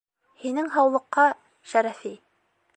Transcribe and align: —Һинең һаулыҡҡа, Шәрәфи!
—Һинең 0.45 0.69
һаулыҡҡа, 0.77 1.27
Шәрәфи! 1.73 2.15